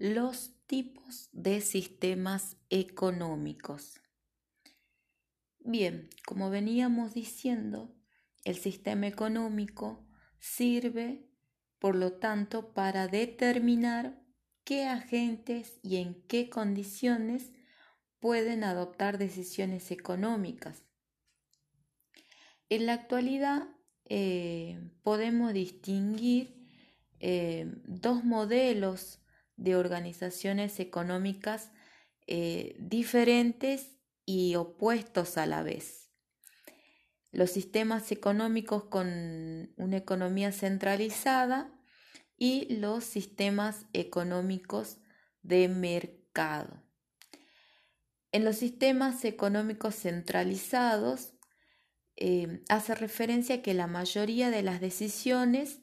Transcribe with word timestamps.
los 0.00 0.54
tipos 0.66 1.28
de 1.32 1.60
sistemas 1.60 2.56
económicos. 2.70 4.00
Bien, 5.58 6.08
como 6.26 6.48
veníamos 6.48 7.12
diciendo, 7.12 7.94
el 8.44 8.56
sistema 8.56 9.08
económico 9.08 10.08
sirve, 10.38 11.28
por 11.78 11.96
lo 11.96 12.14
tanto, 12.14 12.72
para 12.72 13.08
determinar 13.08 14.18
qué 14.64 14.86
agentes 14.86 15.78
y 15.82 15.96
en 15.96 16.22
qué 16.28 16.48
condiciones 16.48 17.52
pueden 18.20 18.64
adoptar 18.64 19.18
decisiones 19.18 19.90
económicas. 19.90 20.82
En 22.70 22.86
la 22.86 22.94
actualidad 22.94 23.68
eh, 24.06 24.80
podemos 25.02 25.52
distinguir 25.52 26.66
eh, 27.18 27.70
dos 27.84 28.24
modelos 28.24 29.20
de 29.60 29.76
organizaciones 29.76 30.80
económicas 30.80 31.70
eh, 32.26 32.76
diferentes 32.78 33.98
y 34.24 34.54
opuestos 34.56 35.36
a 35.36 35.44
la 35.44 35.62
vez. 35.62 36.08
Los 37.30 37.50
sistemas 37.50 38.10
económicos 38.10 38.84
con 38.84 39.72
una 39.76 39.96
economía 39.96 40.50
centralizada 40.50 41.72
y 42.38 42.74
los 42.74 43.04
sistemas 43.04 43.84
económicos 43.92 44.96
de 45.42 45.68
mercado. 45.68 46.82
En 48.32 48.44
los 48.44 48.56
sistemas 48.56 49.24
económicos 49.26 49.94
centralizados 49.94 51.34
eh, 52.16 52.62
hace 52.70 52.94
referencia 52.94 53.56
a 53.56 53.62
que 53.62 53.74
la 53.74 53.86
mayoría 53.86 54.50
de 54.50 54.62
las 54.62 54.80
decisiones 54.80 55.80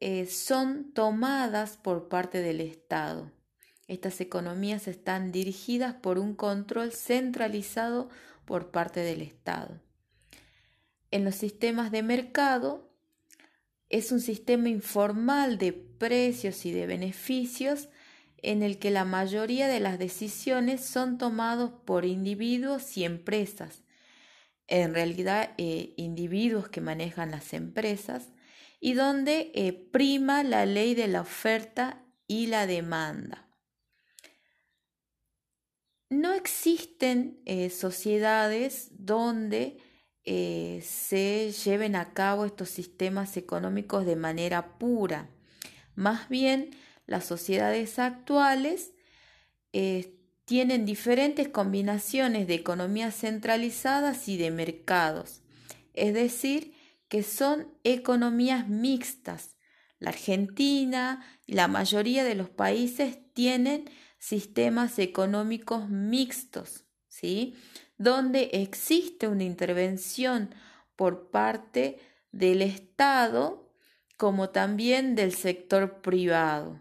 eh, 0.00 0.26
son 0.26 0.92
tomadas 0.92 1.76
por 1.76 2.08
parte 2.08 2.40
del 2.40 2.60
Estado. 2.60 3.30
Estas 3.86 4.20
economías 4.20 4.88
están 4.88 5.32
dirigidas 5.32 5.94
por 5.94 6.18
un 6.18 6.34
control 6.34 6.92
centralizado 6.92 8.08
por 8.44 8.70
parte 8.70 9.00
del 9.00 9.22
Estado. 9.22 9.80
En 11.10 11.24
los 11.24 11.34
sistemas 11.34 11.90
de 11.90 12.02
mercado 12.02 12.90
es 13.88 14.10
un 14.10 14.20
sistema 14.20 14.68
informal 14.68 15.58
de 15.58 15.72
precios 15.72 16.66
y 16.66 16.72
de 16.72 16.86
beneficios 16.86 17.88
en 18.38 18.62
el 18.62 18.78
que 18.78 18.90
la 18.90 19.04
mayoría 19.04 19.68
de 19.68 19.80
las 19.80 19.98
decisiones 19.98 20.84
son 20.84 21.16
tomadas 21.16 21.70
por 21.84 22.04
individuos 22.04 22.96
y 22.96 23.04
empresas. 23.04 23.82
En 24.66 24.94
realidad, 24.94 25.50
eh, 25.56 25.94
individuos 25.96 26.68
que 26.68 26.80
manejan 26.80 27.30
las 27.30 27.52
empresas 27.52 28.33
y 28.84 28.92
donde 28.92 29.50
eh, 29.54 29.72
prima 29.72 30.42
la 30.42 30.66
ley 30.66 30.94
de 30.94 31.08
la 31.08 31.22
oferta 31.22 32.02
y 32.26 32.48
la 32.48 32.66
demanda. 32.66 33.48
No 36.10 36.34
existen 36.34 37.40
eh, 37.46 37.70
sociedades 37.70 38.88
donde 38.90 39.78
eh, 40.24 40.82
se 40.84 41.50
lleven 41.52 41.96
a 41.96 42.12
cabo 42.12 42.44
estos 42.44 42.68
sistemas 42.68 43.38
económicos 43.38 44.04
de 44.04 44.16
manera 44.16 44.76
pura. 44.76 45.30
Más 45.94 46.28
bien, 46.28 46.68
las 47.06 47.24
sociedades 47.24 47.98
actuales 47.98 48.92
tienen 50.44 50.84
diferentes 50.84 51.48
combinaciones 51.48 52.46
de 52.46 52.56
economías 52.56 53.16
centralizadas 53.16 54.28
y 54.28 54.36
de 54.36 54.50
mercados, 54.50 55.40
es 55.94 56.12
decir, 56.12 56.73
que 57.08 57.22
son 57.22 57.68
economías 57.84 58.68
mixtas. 58.68 59.56
La 59.98 60.10
Argentina 60.10 61.24
y 61.46 61.54
la 61.54 61.68
mayoría 61.68 62.24
de 62.24 62.34
los 62.34 62.48
países 62.48 63.18
tienen 63.32 63.90
sistemas 64.18 64.98
económicos 64.98 65.88
mixtos, 65.88 66.84
¿sí? 67.08 67.56
Donde 67.96 68.50
existe 68.52 69.28
una 69.28 69.44
intervención 69.44 70.54
por 70.96 71.30
parte 71.30 72.00
del 72.32 72.62
Estado 72.62 73.72
como 74.16 74.50
también 74.50 75.14
del 75.14 75.32
sector 75.32 76.00
privado. 76.00 76.80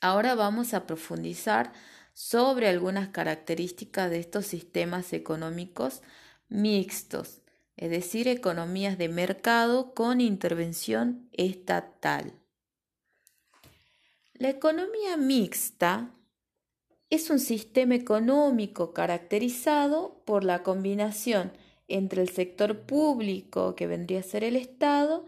Ahora 0.00 0.34
vamos 0.34 0.74
a 0.74 0.86
profundizar 0.86 1.72
sobre 2.12 2.68
algunas 2.68 3.08
características 3.08 4.10
de 4.10 4.20
estos 4.20 4.46
sistemas 4.46 5.12
económicos 5.12 6.02
mixtos 6.48 7.42
es 7.76 7.90
decir, 7.90 8.28
economías 8.28 8.98
de 8.98 9.08
mercado 9.08 9.94
con 9.94 10.20
intervención 10.20 11.28
estatal. 11.32 12.32
La 14.34 14.50
economía 14.50 15.16
mixta 15.16 16.10
es 17.10 17.30
un 17.30 17.38
sistema 17.38 17.94
económico 17.94 18.92
caracterizado 18.92 20.22
por 20.24 20.44
la 20.44 20.62
combinación 20.62 21.52
entre 21.88 22.22
el 22.22 22.28
sector 22.30 22.80
público, 22.80 23.74
que 23.76 23.86
vendría 23.86 24.20
a 24.20 24.24
ser 24.24 24.42
el 24.42 24.56
Estado, 24.56 25.26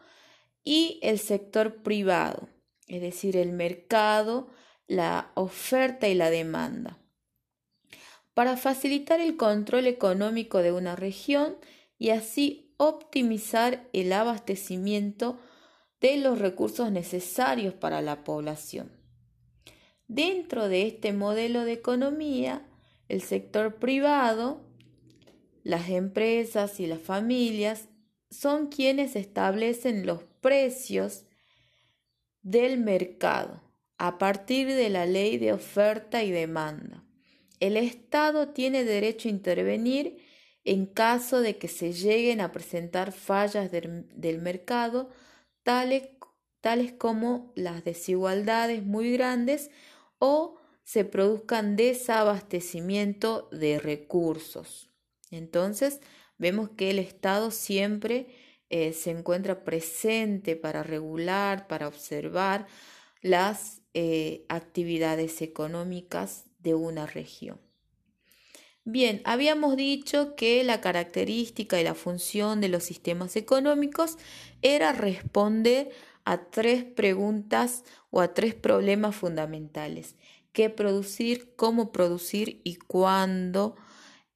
y 0.65 0.99
el 1.03 1.19
sector 1.19 1.83
privado, 1.83 2.49
es 2.89 3.01
decir, 3.01 3.37
el 3.37 3.53
mercado, 3.53 4.49
la 4.87 5.31
oferta 5.35 6.09
y 6.09 6.15
la 6.15 6.31
demanda. 6.31 6.99
Para 8.35 8.57
facilitar 8.57 9.21
el 9.21 9.37
control 9.37 9.87
económico 9.87 10.59
de 10.59 10.73
una 10.73 10.95
región, 10.95 11.57
y 11.99 12.11
así 12.11 12.73
optimizar 12.77 13.89
el 13.93 14.13
abastecimiento 14.13 15.39
de 16.01 16.17
los 16.17 16.39
recursos 16.39 16.93
necesarios 16.93 17.75
para 17.75 18.01
la 18.03 18.23
población. 18.25 18.93
Dentro 20.07 20.69
de 20.69 20.87
este 20.87 21.13
modelo 21.13 21.65
de 21.65 21.73
economía, 21.73 22.67
el 23.09 23.21
sector 23.21 23.77
privado, 23.77 24.65
las 25.65 25.91
empresas 25.91 26.81
y 26.81 26.87
las 26.87 27.01
familias 27.01 27.89
son 28.31 28.69
quienes 28.69 29.17
establecen 29.17 30.07
los 30.07 30.23
precios 30.41 31.25
del 32.43 32.79
mercado 32.79 33.63
a 33.99 34.19
partir 34.19 34.69
de 34.69 34.89
la 34.89 35.05
ley 35.07 35.39
de 35.39 35.53
oferta 35.53 36.23
y 36.23 36.31
demanda. 36.31 37.05
El 37.61 37.77
Estado 37.77 38.51
tiene 38.51 38.85
derecho 38.85 39.29
a 39.29 39.33
intervenir 39.33 40.19
en 40.69 40.85
caso 40.85 41.41
de 41.41 41.57
que 41.57 41.67
se 41.67 41.95
lleguen 41.95 42.43
a 42.43 42.53
presentar 42.53 43.13
fallas 43.13 43.71
del, 43.71 44.39
mercado, 44.43 45.09
tales, 45.63 46.11
tales 46.61 46.93
como 46.93 47.55
las 47.57 47.85
desigualdades 47.85 48.85
muy 48.85 49.11
grandes 49.13 49.71
o 50.19 50.59
se 50.85 51.07
produzcan 51.07 51.75
desabastecimiento 51.77 53.49
de 53.51 53.79
recursos. 53.79 54.91
Entonces, 55.31 56.03
vemos 56.37 56.69
que 56.77 56.91
el 56.91 56.99
Estado 56.99 57.51
siempre 57.51 58.27
eh, 58.69 58.93
se 58.93 59.11
encuentra 59.11 59.65
presente 59.65 60.55
para 60.55 60.83
regular, 60.83 61.67
para 61.67 61.89
observar 61.89 62.67
las 63.23 63.81
eh, 63.95 64.45
actividades 64.51 65.41
económicas 65.41 66.45
de 66.59 66.75
una 66.75 67.07
región. 67.07 67.68
Bien, 68.91 69.21
habíamos 69.27 69.77
dicho 69.77 70.35
que 70.35 70.65
la 70.65 70.81
característica 70.81 71.79
y 71.79 71.85
la 71.85 71.95
función 71.95 72.63
de 72.63 72.71
los 72.71 72.85
sistemas 72.85 73.37
económicos 73.37 74.17
era 74.63 74.93
responder 74.93 75.91
a 76.25 76.47
tres 76.49 76.85
preguntas 76.85 77.85
o 78.09 78.23
a 78.23 78.33
tres 78.33 78.55
problemas 78.55 79.15
fundamentales. 79.15 80.17
¿Qué 80.53 80.71
producir? 80.71 81.55
¿Cómo 81.55 81.93
producir? 81.93 82.63
¿Y 82.65 82.77
cuándo? 82.77 83.77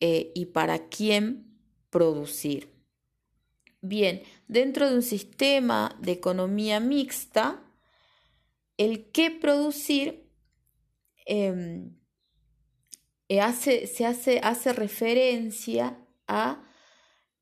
Eh, 0.01 0.33
¿Y 0.35 0.45
para 0.45 0.91
quién 0.91 1.57
producir? 1.89 2.69
Bien, 3.81 4.23
dentro 4.49 4.91
de 4.91 4.97
un 4.97 5.03
sistema 5.03 5.97
de 5.99 6.13
economía 6.13 6.79
mixta, 6.79 7.63
el 8.77 9.11
qué 9.13 9.31
producir 9.31 10.29
em, 11.25 12.02
eh, 13.39 13.87
se 13.87 14.05
hace, 14.05 14.41
hace 14.43 14.73
referencia 14.73 15.99
a 16.27 16.63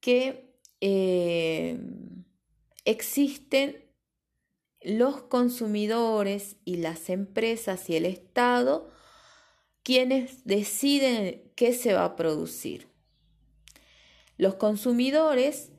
que 0.00 0.54
eh, 0.80 1.80
existen 2.84 3.84
los 4.82 5.22
consumidores 5.22 6.56
y 6.64 6.76
las 6.76 7.10
empresas 7.10 7.90
y 7.90 7.96
el 7.96 8.06
Estado 8.06 8.90
quienes 9.82 10.44
deciden 10.44 11.52
qué 11.56 11.72
se 11.72 11.94
va 11.94 12.04
a 12.04 12.16
producir. 12.16 12.88
Los 14.36 14.54
consumidores 14.54 15.72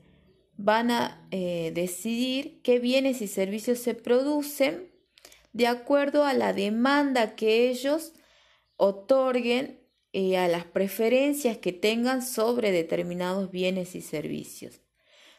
van 0.56 0.90
a 0.90 1.26
eh, 1.30 1.72
decidir 1.74 2.60
qué 2.62 2.78
bienes 2.78 3.22
y 3.22 3.28
servicios 3.28 3.78
se 3.78 3.94
producen 3.94 4.92
de 5.52 5.66
acuerdo 5.66 6.24
a 6.24 6.34
la 6.34 6.52
demanda 6.52 7.34
que 7.34 7.70
ellos 7.70 8.12
otorguen 8.76 9.81
eh, 10.12 10.36
a 10.36 10.48
las 10.48 10.64
preferencias 10.64 11.56
que 11.58 11.72
tengan 11.72 12.22
sobre 12.22 12.70
determinados 12.70 13.50
bienes 13.50 13.94
y 13.94 14.02
servicios. 14.02 14.80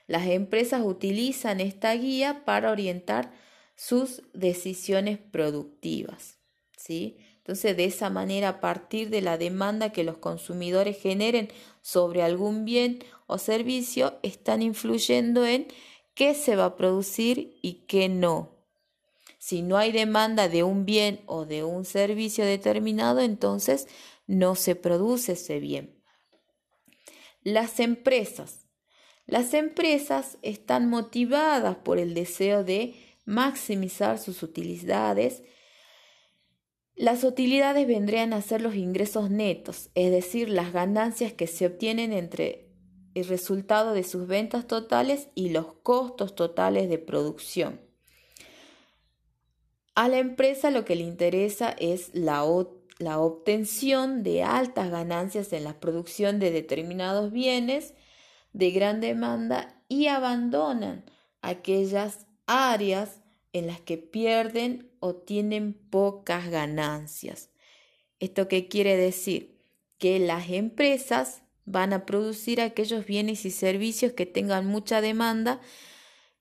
Las 0.07 0.27
empresas 0.27 0.81
utilizan 0.83 1.61
esta 1.61 1.93
guía 1.93 2.43
para 2.45 2.71
orientar 2.71 3.31
sus 3.75 4.21
decisiones 4.33 5.17
productivas. 5.17 6.37
¿sí? 6.77 7.17
Entonces, 7.37 7.75
de 7.75 7.85
esa 7.85 8.09
manera, 8.09 8.49
a 8.49 8.59
partir 8.61 9.09
de 9.09 9.21
la 9.21 9.37
demanda 9.37 9.91
que 9.91 10.03
los 10.03 10.17
consumidores 10.17 10.97
generen 10.97 11.49
sobre 11.81 12.23
algún 12.23 12.65
bien 12.65 13.03
o 13.27 13.37
servicio, 13.37 14.17
están 14.23 14.61
influyendo 14.61 15.45
en 15.45 15.67
qué 16.13 16.35
se 16.35 16.55
va 16.55 16.65
a 16.65 16.75
producir 16.77 17.57
y 17.61 17.85
qué 17.87 18.07
no. 18.09 18.53
Si 19.39 19.61
no 19.61 19.75
hay 19.77 19.91
demanda 19.91 20.47
de 20.47 20.63
un 20.63 20.85
bien 20.85 21.19
o 21.25 21.45
de 21.45 21.65
un 21.65 21.83
servicio 21.83 22.45
determinado, 22.45 23.19
entonces 23.19 23.87
no 24.27 24.55
se 24.55 24.75
produce 24.75 25.33
ese 25.33 25.59
bien. 25.59 26.01
Las 27.41 27.79
empresas. 27.79 28.67
Las 29.25 29.53
empresas 29.53 30.37
están 30.41 30.89
motivadas 30.89 31.77
por 31.77 31.97
el 31.97 32.13
deseo 32.13 32.63
de 32.63 32.95
maximizar 33.25 34.19
sus 34.19 34.43
utilidades. 34.43 35.43
Las 36.95 37.23
utilidades 37.23 37.87
vendrían 37.87 38.33
a 38.33 38.41
ser 38.41 38.61
los 38.61 38.75
ingresos 38.75 39.29
netos, 39.29 39.89
es 39.95 40.11
decir, 40.11 40.49
las 40.49 40.73
ganancias 40.73 41.33
que 41.33 41.47
se 41.47 41.65
obtienen 41.65 42.13
entre 42.13 42.69
el 43.13 43.27
resultado 43.27 43.93
de 43.93 44.03
sus 44.03 44.27
ventas 44.27 44.67
totales 44.67 45.29
y 45.35 45.49
los 45.49 45.73
costos 45.83 46.35
totales 46.35 46.89
de 46.89 46.97
producción. 46.97 47.81
A 49.95 50.07
la 50.07 50.17
empresa 50.17 50.71
lo 50.71 50.85
que 50.85 50.95
le 50.95 51.03
interesa 51.03 51.69
es 51.77 52.09
la, 52.15 52.43
la 52.99 53.19
obtención 53.19 54.23
de 54.23 54.43
altas 54.43 54.89
ganancias 54.89 55.51
en 55.53 55.63
la 55.63 55.79
producción 55.79 56.39
de 56.39 56.51
determinados 56.51 57.31
bienes 57.31 57.93
de 58.53 58.71
gran 58.71 59.01
demanda 59.01 59.81
y 59.89 60.07
abandonan 60.07 61.05
aquellas 61.41 62.27
áreas 62.45 63.21
en 63.51 63.67
las 63.67 63.79
que 63.79 63.97
pierden 63.97 64.91
o 64.99 65.15
tienen 65.15 65.73
pocas 65.73 66.49
ganancias. 66.49 67.49
¿Esto 68.19 68.47
qué 68.47 68.67
quiere 68.67 68.95
decir? 68.95 69.59
Que 69.97 70.19
las 70.19 70.49
empresas 70.49 71.43
van 71.65 71.93
a 71.93 72.05
producir 72.05 72.61
aquellos 72.61 73.05
bienes 73.05 73.45
y 73.45 73.51
servicios 73.51 74.13
que 74.13 74.25
tengan 74.25 74.65
mucha 74.65 75.01
demanda 75.01 75.59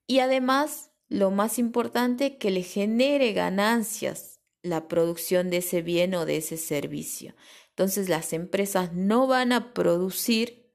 y 0.06 0.18
además 0.18 0.90
lo 1.12 1.30
más 1.30 1.58
importante, 1.58 2.38
que 2.38 2.50
le 2.50 2.62
genere 2.62 3.34
ganancias 3.34 4.31
la 4.62 4.88
producción 4.88 5.50
de 5.50 5.58
ese 5.58 5.82
bien 5.82 6.14
o 6.14 6.24
de 6.24 6.36
ese 6.36 6.56
servicio. 6.56 7.34
Entonces 7.70 8.08
las 8.08 8.32
empresas 8.32 8.92
no 8.92 9.26
van 9.26 9.52
a 9.52 9.74
producir 9.74 10.70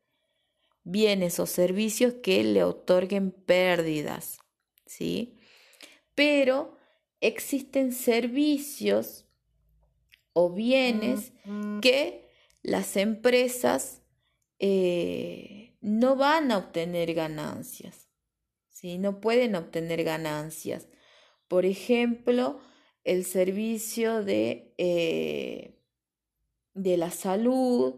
bienes 0.84 1.40
o 1.40 1.46
servicios 1.46 2.16
que 2.22 2.44
le 2.44 2.64
otorguen 2.64 3.32
pérdidas, 3.32 4.40
¿sí? 4.86 5.38
Pero 6.16 6.78
existen 7.22 7.94
servicios 7.94 9.26
o 10.34 10.54
bienes 10.54 11.34
que 11.82 12.30
las 12.62 12.96
empresas 12.98 14.02
eh, 14.60 15.76
no 15.82 16.16
van 16.16 16.52
a 16.52 16.58
obtener 16.58 17.14
ganancias. 17.14 18.08
No 19.00 19.20
pueden 19.20 19.56
obtener 19.56 20.04
ganancias. 20.04 20.88
Por 21.48 21.66
ejemplo, 21.66 22.60
el 23.08 23.24
servicio 23.24 24.22
de, 24.22 24.74
eh, 24.78 25.80
de 26.74 26.98
la 26.98 27.10
salud 27.10 27.96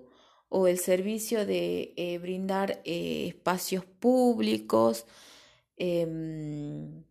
o 0.50 0.68
el 0.68 0.78
servicio 0.78 1.48
de 1.48 1.96
eh, 1.98 2.20
brindar 2.20 2.82
eh, 2.86 3.26
espacios 3.30 3.86
públicos, 3.86 5.08
em, 5.78 7.04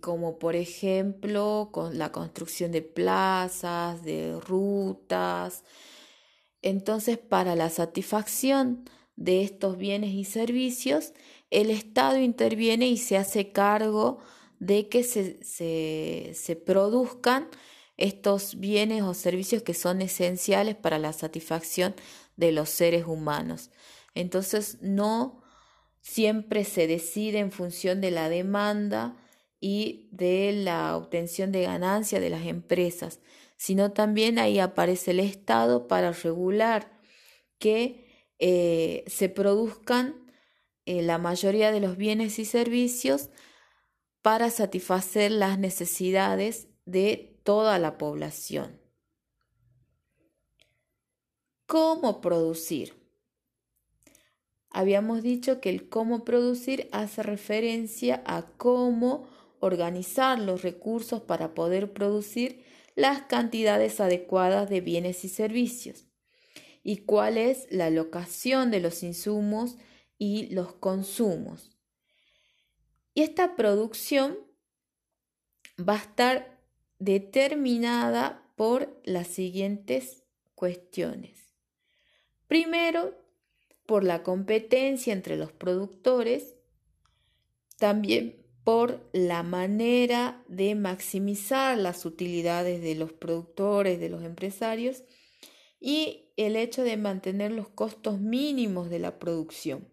como 0.00 0.40
por 0.40 0.56
ejemplo 0.56 1.70
con 1.72 1.98
la 1.98 2.10
construcción 2.10 2.72
de 2.72 2.82
plazas, 2.82 4.02
de 4.02 4.40
rutas. 4.40 5.62
Entonces, 6.62 7.16
para 7.18 7.54
la 7.54 7.70
satisfacción 7.70 8.84
de 9.14 9.42
estos 9.42 9.78
bienes 9.78 10.14
y 10.14 10.24
servicios, 10.24 11.12
el 11.50 11.70
Estado 11.70 12.18
interviene 12.18 12.88
y 12.88 12.96
se 12.96 13.16
hace 13.16 13.52
cargo 13.52 14.18
de 14.58 14.88
que 14.88 15.02
se, 15.02 15.42
se, 15.42 16.56
produzcan 16.56 17.48
estos 17.96 18.58
bienes 18.58 19.02
o 19.02 19.14
servicios 19.14 19.62
que 19.62 19.74
son 19.74 20.02
esenciales 20.02 20.76
para 20.76 20.98
la 20.98 21.12
satisfacción 21.12 21.94
de 22.36 22.52
los 22.52 22.68
seres 22.68 23.06
humanos. 23.06 23.70
Entonces, 24.14 24.78
no 24.80 25.42
siempre 26.00 26.64
se 26.64 26.86
decide 26.86 27.38
en 27.38 27.52
función 27.52 28.00
de 28.00 28.10
la 28.10 28.28
demanda 28.28 29.16
y 29.60 30.08
de 30.12 30.52
la 30.52 30.96
obtención 30.96 31.52
de 31.52 31.62
ganancia 31.62 32.20
de 32.20 32.30
las 32.30 32.46
empresas, 32.46 33.20
sino 33.56 33.92
también 33.92 34.38
ahí 34.38 34.60
aparece 34.60 35.10
el 35.10 35.20
Estado 35.20 35.88
para 35.88 36.12
regular 36.12 36.98
que 37.58 38.06
eh, 38.38 39.04
se 39.08 39.28
produzcan 39.28 40.32
eh, 40.86 41.02
la 41.02 41.18
mayoría 41.18 41.72
de 41.72 41.80
los 41.80 41.96
bienes 41.96 42.38
y 42.38 42.44
servicios 42.44 43.30
para 44.28 44.50
satisfacer 44.50 45.32
las 45.32 45.58
necesidades 45.58 46.68
de 46.84 47.40
toda 47.44 47.78
la 47.78 47.96
población. 47.96 48.78
¿Cómo 51.64 52.20
producir? 52.20 52.92
Habíamos 54.68 55.22
dicho 55.22 55.62
que 55.62 55.70
el 55.70 55.88
cómo 55.88 56.26
producir 56.26 56.90
hace 56.92 57.22
referencia 57.22 58.22
a 58.26 58.42
cómo 58.58 59.30
organizar 59.60 60.38
los 60.38 60.60
recursos 60.60 61.22
para 61.22 61.54
poder 61.54 61.94
producir 61.94 62.66
las 62.96 63.22
cantidades 63.22 63.98
adecuadas 63.98 64.68
de 64.68 64.82
bienes 64.82 65.24
y 65.24 65.30
servicios 65.30 66.04
y 66.82 66.98
cuál 66.98 67.38
es 67.38 67.66
la 67.70 67.86
alocación 67.86 68.70
de 68.70 68.80
los 68.80 69.02
insumos 69.02 69.78
y 70.18 70.48
los 70.54 70.74
consumos. 70.74 71.77
Y 73.18 73.22
esta 73.22 73.56
producción 73.56 74.38
va 75.76 75.94
a 75.94 76.02
estar 76.02 76.62
determinada 77.00 78.48
por 78.54 78.96
las 79.02 79.26
siguientes 79.26 80.22
cuestiones. 80.54 81.52
Primero, 82.46 83.20
por 83.86 84.04
la 84.04 84.22
competencia 84.22 85.12
entre 85.12 85.36
los 85.36 85.50
productores, 85.50 86.54
también 87.76 88.46
por 88.62 89.10
la 89.12 89.42
manera 89.42 90.44
de 90.46 90.76
maximizar 90.76 91.76
las 91.76 92.06
utilidades 92.06 92.80
de 92.82 92.94
los 92.94 93.12
productores, 93.12 93.98
de 93.98 94.10
los 94.10 94.22
empresarios, 94.22 95.02
y 95.80 96.30
el 96.36 96.54
hecho 96.54 96.84
de 96.84 96.96
mantener 96.96 97.50
los 97.50 97.68
costos 97.68 98.20
mínimos 98.20 98.90
de 98.90 99.00
la 99.00 99.18
producción. 99.18 99.88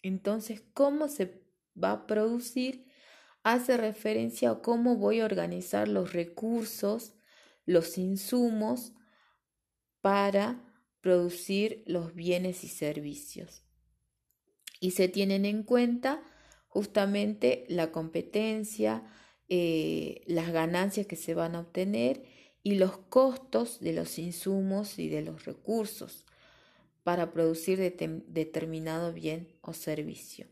Entonces, 0.00 0.62
¿cómo 0.72 1.08
se 1.08 1.49
va 1.82 1.92
a 1.92 2.06
producir? 2.06 2.86
Hace 3.42 3.76
referencia 3.76 4.50
a 4.50 4.60
cómo 4.60 4.96
voy 4.96 5.20
a 5.20 5.24
organizar 5.24 5.88
los 5.88 6.12
recursos, 6.12 7.14
los 7.64 7.96
insumos 7.98 8.92
para 10.00 10.62
producir 11.00 11.82
los 11.86 12.14
bienes 12.14 12.64
y 12.64 12.68
servicios. 12.68 13.62
Y 14.80 14.92
se 14.92 15.08
tienen 15.08 15.44
en 15.44 15.62
cuenta 15.62 16.22
justamente 16.68 17.64
la 17.68 17.90
competencia, 17.92 19.04
eh, 19.48 20.22
las 20.26 20.52
ganancias 20.52 21.06
que 21.06 21.16
se 21.16 21.34
van 21.34 21.54
a 21.54 21.60
obtener 21.60 22.24
y 22.62 22.74
los 22.74 22.98
costos 22.98 23.80
de 23.80 23.92
los 23.92 24.18
insumos 24.18 24.98
y 24.98 25.08
de 25.08 25.22
los 25.22 25.44
recursos 25.44 26.26
para 27.02 27.32
producir 27.32 27.78
determinado 27.78 29.12
bien 29.12 29.56
o 29.62 29.72
servicio. 29.72 30.46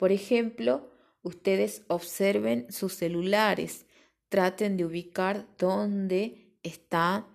Por 0.00 0.12
ejemplo, 0.12 0.88
ustedes 1.20 1.82
observen 1.86 2.72
sus 2.72 2.94
celulares, 2.94 3.84
traten 4.30 4.78
de 4.78 4.86
ubicar 4.86 5.46
dónde 5.58 6.56
está 6.62 7.28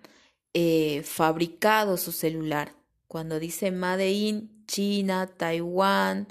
eh, 0.52 1.02
fabricado 1.04 1.96
su 1.96 2.10
celular. 2.10 2.74
Cuando 3.06 3.38
dice 3.38 3.70
Made 3.70 4.10
in 4.10 4.64
China, 4.66 5.28
Taiwán, 5.28 6.26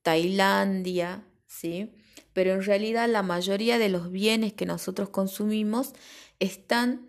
Tailandia, 0.00 1.22
¿sí? 1.46 1.92
Pero 2.32 2.54
en 2.54 2.62
realidad 2.62 3.06
la 3.06 3.22
mayoría 3.22 3.76
de 3.78 3.90
los 3.90 4.10
bienes 4.10 4.54
que 4.54 4.64
nosotros 4.64 5.10
consumimos 5.10 5.92
están 6.38 7.08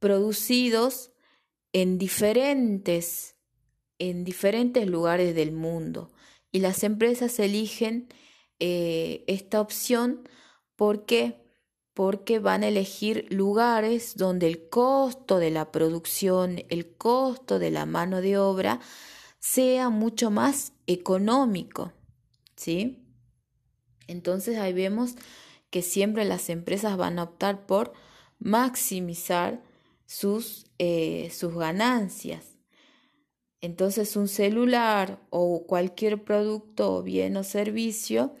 producidos 0.00 1.12
en 1.72 1.98
diferentes 1.98 3.36
en 4.00 4.24
diferentes 4.24 4.88
lugares 4.88 5.36
del 5.36 5.52
mundo 5.52 6.10
y 6.52 6.60
las 6.60 6.82
empresas 6.84 7.38
eligen 7.38 8.08
eh, 8.58 9.24
esta 9.26 9.60
opción 9.60 10.28
porque 10.76 11.44
porque 11.98 12.38
van 12.38 12.62
a 12.62 12.68
elegir 12.68 13.26
lugares 13.28 14.16
donde 14.16 14.46
el 14.46 14.68
costo 14.68 15.40
de 15.40 15.50
la 15.50 15.72
producción, 15.72 16.62
el 16.68 16.94
costo 16.96 17.58
de 17.58 17.72
la 17.72 17.86
mano 17.86 18.20
de 18.20 18.38
obra 18.38 18.78
sea 19.40 19.88
mucho 19.88 20.30
más 20.30 20.74
económico, 20.86 21.92
¿sí? 22.54 23.04
Entonces 24.06 24.58
ahí 24.58 24.72
vemos 24.72 25.16
que 25.70 25.82
siempre 25.82 26.24
las 26.24 26.50
empresas 26.50 26.96
van 26.96 27.18
a 27.18 27.24
optar 27.24 27.66
por 27.66 27.92
maximizar 28.38 29.60
sus, 30.06 30.66
eh, 30.78 31.30
sus 31.32 31.52
ganancias. 31.54 32.57
Entonces 33.60 34.16
un 34.16 34.28
celular 34.28 35.20
o 35.30 35.66
cualquier 35.66 36.22
producto, 36.24 37.02
bien 37.02 37.36
o 37.36 37.44
servicio 37.44 38.34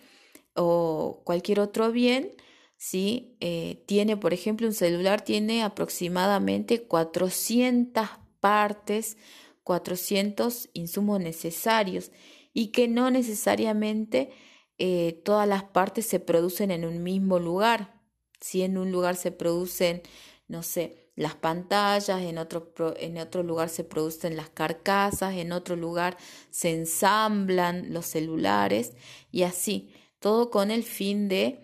o 0.54 1.22
cualquier 1.24 1.60
otro 1.60 1.92
bien, 1.92 2.32
¿sí? 2.76 3.36
Eh, 3.40 3.84
tiene, 3.86 4.16
por 4.16 4.32
ejemplo, 4.32 4.66
un 4.66 4.74
celular 4.74 5.22
tiene 5.22 5.62
aproximadamente 5.62 6.84
400 6.84 8.08
partes, 8.40 9.16
400 9.64 10.70
insumos 10.72 11.20
necesarios 11.20 12.12
y 12.54 12.68
que 12.68 12.88
no 12.88 13.10
necesariamente 13.10 14.30
eh, 14.78 15.20
todas 15.24 15.48
las 15.48 15.64
partes 15.64 16.06
se 16.06 16.20
producen 16.20 16.70
en 16.70 16.84
un 16.84 17.02
mismo 17.02 17.38
lugar. 17.38 18.00
Si 18.40 18.62
en 18.62 18.78
un 18.78 18.92
lugar 18.92 19.16
se 19.16 19.32
producen, 19.32 20.02
no 20.46 20.62
sé, 20.62 21.07
las 21.18 21.34
pantallas, 21.34 22.22
en 22.22 22.38
otro, 22.38 22.72
en 22.96 23.18
otro 23.18 23.42
lugar 23.42 23.68
se 23.70 23.82
producen 23.82 24.36
las 24.36 24.50
carcasas, 24.50 25.34
en 25.34 25.50
otro 25.50 25.74
lugar 25.74 26.16
se 26.50 26.72
ensamblan 26.72 27.92
los 27.92 28.06
celulares 28.06 28.92
y 29.32 29.42
así, 29.42 29.90
todo 30.20 30.48
con 30.50 30.70
el 30.70 30.84
fin 30.84 31.28
de, 31.28 31.60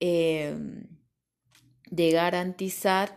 em, 0.00 0.88
de 1.90 2.10
garantizar 2.10 3.16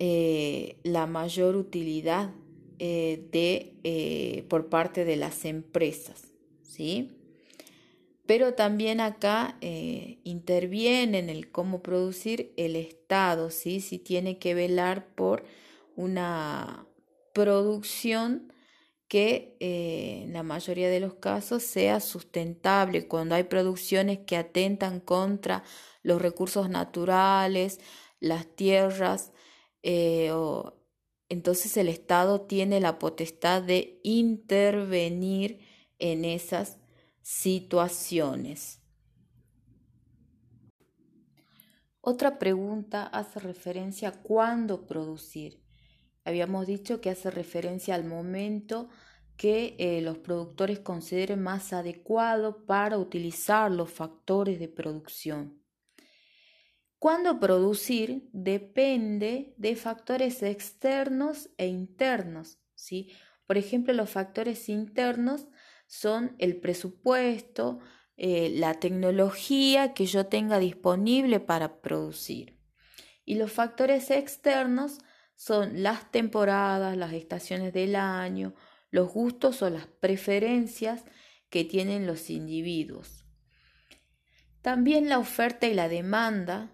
eh, 0.00 0.80
la 0.82 1.06
mayor 1.06 1.54
utilidad 1.54 2.34
eh, 2.80 3.28
de, 3.30 3.78
eh, 3.84 4.44
por 4.48 4.68
parte 4.68 5.04
de 5.04 5.14
las 5.14 5.44
empresas. 5.44 6.34
¿sí? 6.62 7.12
Pero 8.26 8.54
también 8.54 9.00
acá 9.00 9.58
eh, 9.60 10.18
interviene 10.24 11.18
en 11.18 11.28
el 11.28 11.50
cómo 11.50 11.82
producir 11.82 12.54
el 12.56 12.76
Estado, 12.76 13.50
¿sí? 13.50 13.80
si 13.80 13.98
tiene 13.98 14.38
que 14.38 14.54
velar 14.54 15.14
por 15.14 15.44
una 15.94 16.86
producción 17.34 18.52
que 19.08 19.56
en 19.60 20.32
la 20.32 20.42
mayoría 20.42 20.88
de 20.88 21.00
los 21.00 21.14
casos 21.14 21.62
sea 21.62 22.00
sustentable, 22.00 23.06
cuando 23.06 23.34
hay 23.34 23.44
producciones 23.44 24.20
que 24.26 24.36
atentan 24.36 25.00
contra 25.00 25.62
los 26.02 26.20
recursos 26.20 26.70
naturales, 26.70 27.80
las 28.18 28.46
tierras, 28.56 29.32
entonces 29.82 31.76
el 31.76 31.88
Estado 31.88 32.40
tiene 32.40 32.80
la 32.80 32.98
potestad 32.98 33.62
de 33.62 34.00
intervenir 34.02 35.60
en 35.98 36.24
esas 36.24 36.78
situaciones. 37.24 38.82
Otra 42.02 42.38
pregunta 42.38 43.06
hace 43.06 43.40
referencia 43.40 44.10
a 44.10 44.22
cuándo 44.22 44.86
producir. 44.86 45.64
Habíamos 46.26 46.66
dicho 46.66 47.00
que 47.00 47.08
hace 47.08 47.30
referencia 47.30 47.94
al 47.94 48.04
momento 48.04 48.90
que 49.38 49.74
eh, 49.78 50.02
los 50.02 50.18
productores 50.18 50.80
consideren 50.80 51.42
más 51.42 51.72
adecuado 51.72 52.66
para 52.66 52.98
utilizar 52.98 53.70
los 53.72 53.90
factores 53.90 54.60
de 54.60 54.68
producción. 54.68 55.62
Cuándo 56.98 57.40
producir 57.40 58.28
depende 58.32 59.54
de 59.56 59.76
factores 59.76 60.42
externos 60.42 61.48
e 61.56 61.68
internos. 61.68 62.58
¿sí? 62.74 63.12
Por 63.46 63.56
ejemplo, 63.56 63.94
los 63.94 64.10
factores 64.10 64.68
internos 64.68 65.48
son 65.94 66.34
el 66.38 66.56
presupuesto, 66.56 67.78
eh, 68.16 68.50
la 68.52 68.74
tecnología 68.74 69.94
que 69.94 70.06
yo 70.06 70.26
tenga 70.26 70.58
disponible 70.58 71.38
para 71.38 71.80
producir. 71.80 72.58
Y 73.24 73.36
los 73.36 73.52
factores 73.52 74.10
externos 74.10 74.98
son 75.36 75.84
las 75.84 76.10
temporadas, 76.10 76.96
las 76.96 77.12
estaciones 77.12 77.72
del 77.72 77.94
año, 77.94 78.56
los 78.90 79.12
gustos 79.12 79.62
o 79.62 79.70
las 79.70 79.86
preferencias 79.86 81.04
que 81.48 81.64
tienen 81.64 82.08
los 82.08 82.28
individuos. 82.28 83.24
También 84.62 85.08
la 85.08 85.20
oferta 85.20 85.68
y 85.68 85.74
la 85.74 85.88
demanda 85.88 86.72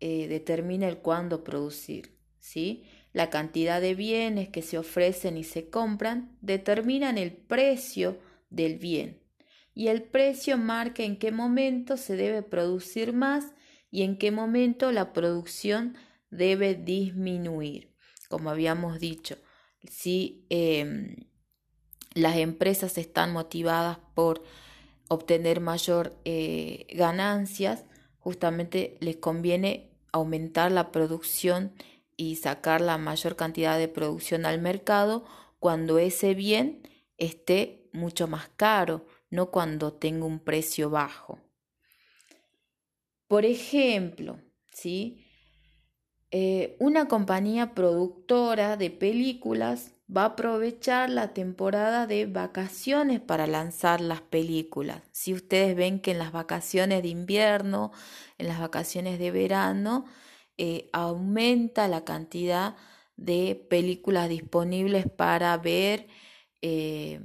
eh, 0.00 0.28
determina 0.28 0.88
el 0.88 0.98
cuándo 0.98 1.44
producir. 1.44 2.18
¿sí? 2.38 2.84
La 3.12 3.28
cantidad 3.28 3.82
de 3.82 3.94
bienes 3.94 4.48
que 4.48 4.62
se 4.62 4.78
ofrecen 4.78 5.36
y 5.36 5.44
se 5.44 5.68
compran 5.68 6.38
determinan 6.40 7.18
el 7.18 7.32
precio 7.32 8.18
del 8.52 8.78
bien 8.78 9.22
y 9.74 9.88
el 9.88 10.02
precio 10.02 10.58
marca 10.58 11.02
en 11.02 11.18
qué 11.18 11.32
momento 11.32 11.96
se 11.96 12.16
debe 12.16 12.42
producir 12.42 13.12
más 13.12 13.52
y 13.90 14.02
en 14.02 14.18
qué 14.18 14.30
momento 14.30 14.92
la 14.92 15.12
producción 15.12 15.96
debe 16.30 16.74
disminuir. 16.74 17.94
Como 18.28 18.50
habíamos 18.50 18.98
dicho, 18.98 19.36
si 19.88 20.46
em, 20.50 21.16
las 22.14 22.36
empresas 22.36 22.98
están 22.98 23.32
motivadas 23.32 23.98
por 24.14 24.42
obtener 25.08 25.60
mayor 25.60 26.18
eh, 26.24 26.86
ganancias, 26.94 27.84
justamente 28.18 28.96
les 29.00 29.16
conviene 29.16 29.90
aumentar 30.12 30.72
la 30.72 30.90
producción 30.90 31.72
y 32.16 32.36
sacar 32.36 32.80
la 32.80 32.98
mayor 32.98 33.36
cantidad 33.36 33.78
de 33.78 33.88
producción 33.88 34.46
al 34.46 34.60
mercado 34.60 35.24
cuando 35.58 35.98
ese 35.98 36.34
bien 36.34 36.88
esté 37.16 37.81
mucho 37.92 38.26
más 38.28 38.48
caro, 38.56 39.06
no 39.30 39.50
cuando 39.50 39.92
tengo 39.92 40.26
un 40.26 40.40
precio 40.40 40.90
bajo. 40.90 41.38
Por 43.28 43.44
ejemplo, 43.44 44.38
¿sí? 44.72 45.24
Eh, 46.30 46.76
una 46.80 47.08
compañía 47.08 47.74
productora 47.74 48.76
de 48.76 48.90
películas 48.90 49.92
va 50.14 50.22
a 50.22 50.26
aprovechar 50.26 51.10
la 51.10 51.32
temporada 51.34 52.06
de 52.06 52.26
vacaciones 52.26 53.20
para 53.20 53.46
lanzar 53.46 54.00
las 54.00 54.20
películas. 54.20 55.02
Si 55.12 55.32
ustedes 55.32 55.76
ven 55.76 56.00
que 56.00 56.10
en 56.10 56.18
las 56.18 56.32
vacaciones 56.32 57.02
de 57.02 57.08
invierno, 57.08 57.92
en 58.38 58.48
las 58.48 58.60
vacaciones 58.60 59.18
de 59.18 59.30
verano, 59.30 60.04
eh, 60.58 60.90
aumenta 60.92 61.88
la 61.88 62.04
cantidad 62.04 62.76
de 63.16 63.66
películas 63.68 64.28
disponibles 64.28 65.06
para 65.10 65.56
ver. 65.56 66.08
Eh, 66.60 67.20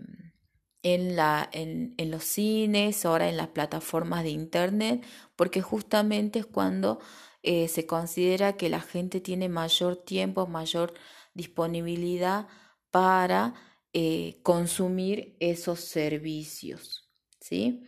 en, 0.94 2.12
los 2.12 2.24
cines, 2.24 3.06
ahora 3.06 3.30
en 3.30 3.38
las 3.38 3.50
plataformas 3.50 4.24
de 4.24 4.30
Internet, 4.30 5.04
porque 5.36 5.62
justamente 5.62 6.40
es 6.40 6.46
cuando 6.46 7.00
eh, 7.44 7.68
se 7.68 7.86
considera 7.86 8.58
que 8.58 8.70
la 8.70 8.82
gente 8.82 9.20
tiene 9.20 9.50
mayor 9.50 9.98
tiempo, 9.98 10.48
mayor 10.48 10.94
disponibilidad 11.34 12.48
para 12.92 13.54
eh, 13.94 14.40
consumir 14.44 15.36
esos 15.40 15.82
servicios. 15.82 17.10
¿sí? 17.40 17.84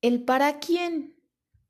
El 0.00 0.24
para 0.24 0.58
quién 0.58 1.14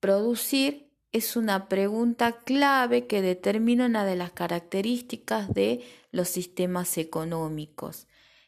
producir 0.01 0.93
es 1.13 1.37
una 1.37 1.69
pregunta 1.69 2.43
clave 2.43 3.07
que 3.07 3.23
determina 3.23 3.87
una 3.87 4.05
de 4.05 4.17
las 4.17 4.33
características 4.33 5.53
de 5.53 5.85
los 6.11 6.29
sistemas 6.29 6.99
económicos. 6.99 8.07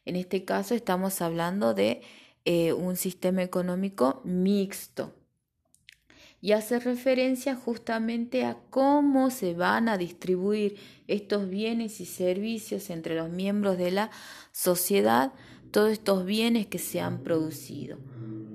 En 0.09 0.17
este 0.17 0.43
caso 0.43 0.75
estamos 0.75 1.21
hablando 1.21 1.75
de 1.75 2.01
eh, 2.47 2.73
un 2.73 2.97
sistema 2.97 3.43
económico 3.43 4.23
mixto 4.25 5.15
y 6.41 6.53
hace 6.53 6.81
referencia 6.81 7.55
justamente 7.55 8.47
a 8.47 8.57
cómo 8.71 9.29
se 9.29 9.53
van 9.53 9.87
a 9.87 9.99
distribuir 9.99 10.79
estos 11.09 11.51
bienes 11.51 12.01
y 12.01 12.07
servicios 12.07 12.89
entre 12.89 13.17
los 13.17 13.29
miembros 13.29 13.77
de 13.77 13.91
la 13.91 14.11
sociedad, 14.51 15.35
todos 15.73 15.93
estos 15.93 16.25
bienes 16.25 16.67
que 16.69 16.79
se 16.79 17.03
han 17.03 17.23
producido, 17.23 17.99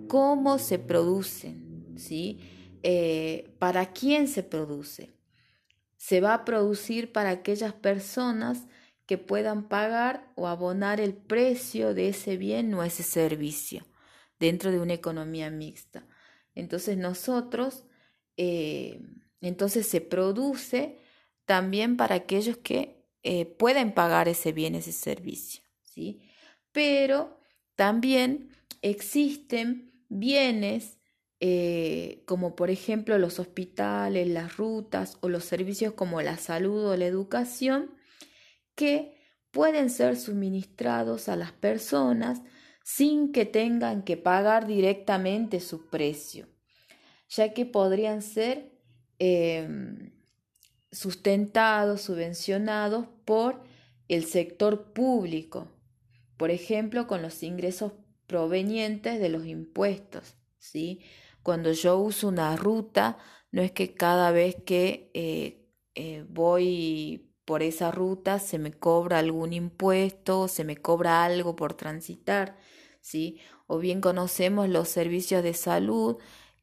cómo 0.07 0.57
se 0.57 0.79
producen, 0.79 1.93
¿sí? 1.97 2.39
Eh, 2.81 3.53
¿Para 3.59 3.93
quién 3.93 4.27
se 4.27 4.41
produce? 4.41 5.11
Se 5.97 6.19
va 6.19 6.33
a 6.33 6.45
producir 6.45 7.11
para 7.11 7.29
aquellas 7.29 7.73
personas 7.73 8.65
que 9.05 9.17
puedan 9.17 9.67
pagar 9.67 10.31
o 10.35 10.47
abonar 10.47 10.99
el 10.99 11.13
precio 11.13 11.93
de 11.93 12.09
ese 12.09 12.37
bien 12.37 12.73
o 12.73 12.83
ese 12.83 13.03
servicio 13.03 13.85
dentro 14.39 14.71
de 14.71 14.79
una 14.79 14.93
economía 14.93 15.49
mixta. 15.49 16.07
Entonces 16.55 16.97
nosotros, 16.97 17.85
eh, 18.37 19.01
entonces 19.41 19.87
se 19.87 20.01
produce 20.01 20.99
también 21.45 21.97
para 21.97 22.15
aquellos 22.15 22.57
que 22.57 23.05
eh, 23.23 23.45
pueden 23.45 23.93
pagar 23.93 24.27
ese 24.27 24.51
bien, 24.51 24.75
ese 24.75 24.91
servicio, 24.91 25.63
¿sí? 25.83 26.21
Pero 26.71 27.39
también 27.75 28.49
existen 28.81 29.93
bienes 30.09 30.97
eh, 31.45 32.23
como 32.25 32.55
por 32.55 32.69
ejemplo 32.69 33.17
los 33.17 33.37
hospitales, 33.37 34.29
las 34.29 34.55
rutas 34.55 35.17
o 35.19 35.27
los 35.27 35.43
servicios 35.43 35.93
como 35.93 36.21
la 36.21 36.37
salud 36.37 36.85
o 36.85 36.95
la 36.95 37.05
educación, 37.05 37.91
que 38.75 39.17
pueden 39.51 39.89
ser 39.89 40.17
suministrados 40.17 41.29
a 41.29 41.35
las 41.35 41.51
personas 41.51 42.41
sin 42.83 43.31
que 43.31 43.45
tengan 43.45 44.03
que 44.03 44.17
pagar 44.17 44.67
directamente 44.67 45.59
su 45.59 45.89
precio, 45.89 46.47
ya 47.29 47.53
que 47.53 47.65
podrían 47.65 48.21
ser 48.21 48.73
em, 49.19 50.11
sustentados, 50.91 52.01
subvencionados 52.01 53.07
por 53.25 53.63
el 54.07 54.25
sector 54.25 54.91
público, 54.91 55.71
por 56.35 56.51
ejemplo, 56.51 57.07
con 57.07 57.21
los 57.21 57.41
ingresos 57.41 57.93
provenientes 58.27 59.19
de 59.19 59.29
los 59.29 59.45
impuestos. 59.45 60.35
¿sí? 60.57 61.01
Cuando 61.41 61.71
yo 61.71 61.97
uso 61.97 62.27
una 62.27 62.55
ruta, 62.55 63.17
no 63.51 63.61
es 63.61 63.71
que 63.71 63.93
cada 63.93 64.31
vez 64.31 64.55
que 64.65 65.11
eh, 65.13 65.69
eh, 65.95 66.25
voy 66.27 67.32
por 67.45 67.63
esa 67.63 67.91
ruta 67.91 68.39
se 68.39 68.59
me 68.59 68.71
cobra 68.71 69.19
algún 69.19 69.53
impuesto, 69.53 70.47
se 70.47 70.63
me 70.63 70.77
cobra 70.77 71.23
algo 71.23 71.55
por 71.55 71.73
transitar, 71.73 72.57
¿sí? 73.01 73.39
O 73.67 73.79
bien 73.79 74.01
conocemos 74.01 74.69
los 74.69 74.89
servicios 74.89 75.43
de 75.43 75.53
salud 75.53 76.17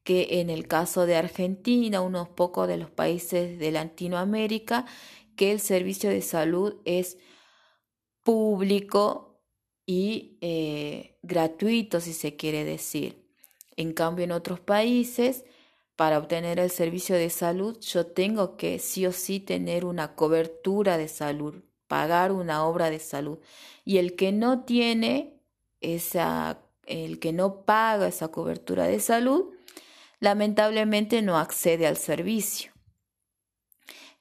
que 0.04 0.40
en 0.40 0.50
el 0.50 0.66
caso 0.66 1.06
de 1.06 1.16
Argentina, 1.16 2.00
unos 2.00 2.28
pocos 2.28 2.66
de 2.68 2.78
los 2.78 2.90
países 2.90 3.58
de 3.58 3.70
Latinoamérica, 3.70 4.87
que 5.37 5.52
el 5.52 5.60
servicio 5.60 6.10
de 6.10 6.22
salud 6.22 6.76
es 6.84 7.18
público 8.22 9.42
y 9.87 10.38
eh, 10.40 11.18
gratuito, 11.22 12.00
si 12.00 12.12
se 12.12 12.37
quiere 12.37 12.64
decir. 12.64 13.26
En 13.76 13.92
cambio, 13.92 14.25
en 14.25 14.32
otros 14.32 14.60
países, 14.60 15.44
para 16.00 16.16
obtener 16.16 16.59
el 16.59 16.71
servicio 16.71 17.14
de 17.14 17.28
salud, 17.28 17.78
yo 17.80 18.07
tengo 18.07 18.57
que 18.57 18.78
sí 18.78 19.04
o 19.04 19.12
sí 19.12 19.38
tener 19.38 19.85
una 19.85 20.14
cobertura 20.14 20.97
de 20.97 21.09
salud, 21.09 21.62
pagar 21.88 22.33
una 22.33 22.64
obra 22.64 22.88
de 22.88 22.99
salud. 22.99 23.38
Y 23.85 23.99
el 23.99 24.16
que 24.16 24.33
no 24.33 24.64
tiene 24.64 25.42
esa, 25.83 26.62
el 26.87 27.19
que 27.19 27.35
no 27.35 27.66
paga 27.66 28.09
esa 28.09 28.28
cobertura 28.28 28.85
de 28.85 28.99
salud, 28.99 29.50
lamentablemente 30.21 31.21
no 31.21 31.37
accede 31.37 31.87
al 31.87 31.99
servicio. 31.99 32.73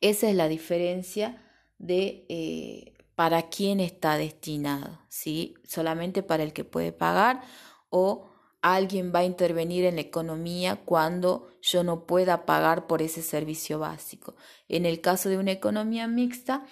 Esa 0.01 0.29
es 0.29 0.35
la 0.35 0.49
diferencia 0.49 1.49
de 1.77 2.25
eh, 2.27 2.93
para 3.15 3.43
quién 3.43 3.79
está 3.79 4.17
destinado, 4.17 4.99
¿sí? 5.07 5.53
Solamente 5.63 6.23
para 6.23 6.43
el 6.43 6.51
que 6.51 6.65
puede 6.65 6.91
pagar 6.91 7.41
o 7.89 8.28
alguien 8.61 9.11
va 9.13 9.19
a 9.19 9.25
intervenir 9.25 9.85
en 9.85 9.95
la 9.95 10.01
economía 10.01 10.77
cuando 10.77 11.47
yo 11.61 11.83
no 11.83 12.05
pueda 12.05 12.45
pagar 12.45 12.87
por 12.87 13.01
ese 13.01 13.21
servicio 13.21 13.79
básico. 13.79 14.35
En 14.67 14.85
el 14.85 15.01
caso 15.01 15.29
de 15.29 15.37
una 15.37 15.51
economía 15.51 16.07
mixta, 16.07 16.65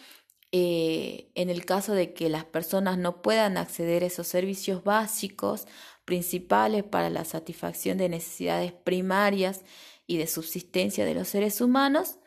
eh, 0.52 1.30
en 1.36 1.50
el 1.50 1.66
caso 1.66 1.94
de 1.94 2.14
que 2.14 2.30
las 2.30 2.46
personas 2.46 2.98
no 2.98 3.22
puedan 3.22 3.58
acceder 3.58 4.04
a 4.04 4.08
esos 4.08 4.28
servicios 4.28 4.84
básicos 4.84 5.68
principales 6.06 6.84
para 6.84 7.10
la 7.10 7.26
satisfacción 7.26 7.98
de 7.98 8.10
necesidades 8.10 8.72
primarias 8.72 9.64
y 10.06 10.18
de 10.18 10.28
subsistencia 10.28 11.06
de 11.06 11.14
los 11.14 11.28
seres 11.28 11.60
humanos, 11.60 12.20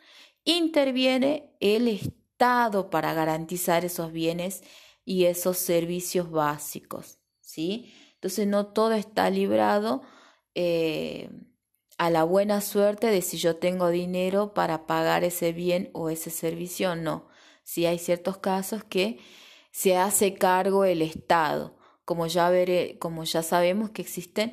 interviene 0.44 1.54
el 1.60 1.88
Estado 1.88 2.90
para 2.90 3.14
garantizar 3.14 3.84
esos 3.84 4.12
bienes 4.12 4.62
y 5.04 5.24
esos 5.24 5.56
servicios 5.58 6.30
básicos, 6.30 7.18
¿sí? 7.40 7.92
Entonces 8.20 8.46
no 8.46 8.66
todo 8.66 8.92
está 8.92 9.30
librado 9.30 10.02
eh, 10.54 11.30
a 11.96 12.10
la 12.10 12.22
buena 12.22 12.60
suerte 12.60 13.06
de 13.06 13.22
si 13.22 13.38
yo 13.38 13.56
tengo 13.56 13.88
dinero 13.88 14.52
para 14.52 14.86
pagar 14.86 15.24
ese 15.24 15.54
bien 15.54 15.88
o 15.94 16.10
ese 16.10 16.28
servicio, 16.28 16.96
no. 16.96 17.28
Si 17.64 17.86
hay 17.86 17.98
ciertos 17.98 18.36
casos 18.36 18.84
que 18.84 19.20
se 19.72 19.96
hace 19.96 20.34
cargo 20.34 20.84
el 20.84 21.00
Estado, 21.00 21.78
como 22.04 22.26
ya, 22.26 22.50
veré, 22.50 22.98
como 22.98 23.24
ya 23.24 23.42
sabemos 23.42 23.88
que 23.88 24.02
existen 24.02 24.52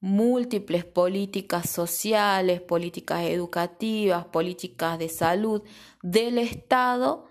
múltiples 0.00 0.84
políticas 0.84 1.70
sociales, 1.70 2.60
políticas 2.60 3.22
educativas, 3.24 4.26
políticas 4.26 4.98
de 4.98 5.08
salud 5.08 5.62
del 6.02 6.36
Estado 6.36 7.24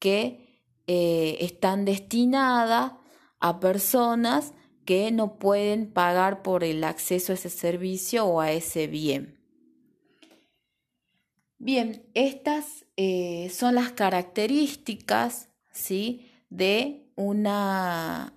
que 0.00 0.64
eh, 0.88 1.36
están 1.40 1.84
destinadas 1.84 2.94
a 3.38 3.60
personas 3.60 4.52
que 4.88 5.12
no 5.12 5.38
pueden 5.38 5.92
pagar 5.92 6.40
por 6.40 6.64
el 6.64 6.82
acceso 6.82 7.32
a 7.32 7.34
ese 7.34 7.50
servicio 7.50 8.24
o 8.24 8.40
a 8.40 8.52
ese 8.52 8.86
bien. 8.86 9.38
Bien, 11.58 12.08
estas 12.14 12.86
eh, 12.96 13.50
son 13.50 13.74
las 13.74 13.92
características 13.92 15.50
¿sí? 15.70 16.30
de, 16.48 17.12
una, 17.16 18.32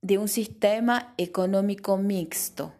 de 0.00 0.16
un 0.16 0.28
sistema 0.28 1.12
económico 1.18 1.98
mixto. 1.98 2.72